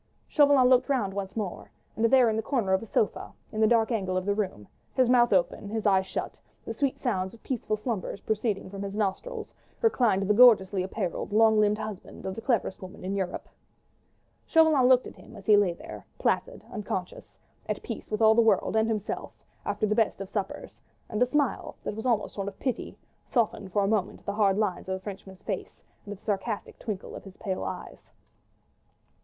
Chauvelin 0.27 0.67
looked 0.67 0.89
round 0.89 1.13
once 1.13 1.35
more, 1.37 1.69
and 1.95 2.03
there 2.05 2.27
in 2.27 2.35
the 2.35 2.41
corner 2.41 2.73
of 2.73 2.81
a 2.81 2.87
sofa, 2.87 3.31
in 3.51 3.61
the 3.61 3.67
dark 3.67 3.91
angle 3.91 4.17
of 4.17 4.25
the 4.25 4.33
room, 4.33 4.67
his 4.95 5.07
mouth 5.07 5.31
open, 5.31 5.69
his 5.69 5.85
eyes 5.85 6.07
shut, 6.07 6.39
the 6.65 6.73
sweet 6.73 6.97
sounds 6.99 7.35
of 7.35 7.43
peaceful 7.43 7.77
slumbers 7.77 8.19
proceeding 8.21 8.67
from 8.67 8.81
his 8.81 8.95
nostrils, 8.95 9.53
reclined 9.79 10.23
the 10.23 10.33
gorgeously 10.33 10.81
apparelled, 10.81 11.31
long 11.31 11.59
limbed 11.59 11.77
husband 11.77 12.25
of 12.25 12.33
the 12.33 12.41
cleverest 12.41 12.81
woman 12.81 13.05
in 13.05 13.13
Europe. 13.15 13.47
Chauvelin 14.47 14.87
looked 14.87 15.05
at 15.05 15.13
him 15.17 15.35
as 15.35 15.45
he 15.45 15.55
lay 15.55 15.71
there, 15.73 16.03
placid, 16.17 16.63
unconscious, 16.71 17.37
at 17.69 17.83
peace 17.83 18.09
with 18.09 18.23
all 18.23 18.33
the 18.33 18.41
world 18.41 18.75
and 18.75 18.87
himself, 18.87 19.33
after 19.65 19.85
the 19.85 19.93
best 19.93 20.19
of 20.19 20.31
suppers, 20.31 20.79
and 21.09 21.21
a 21.21 21.27
smile, 21.27 21.75
that 21.83 21.95
was 21.95 22.07
almost 22.07 22.39
one 22.39 22.47
of 22.47 22.57
pity, 22.57 22.97
softened 23.27 23.71
for 23.71 23.83
a 23.83 23.87
moment 23.87 24.25
the 24.25 24.33
hard 24.33 24.57
lines 24.57 24.89
of 24.89 24.95
the 24.95 24.99
Frenchman's 25.03 25.43
face 25.43 25.83
and 26.07 26.11
the 26.11 26.17
sarcastic 26.23 26.79
twinkle 26.79 27.15
of 27.15 27.23
his 27.23 27.37
pale 27.37 27.63
eyes. 27.63 28.09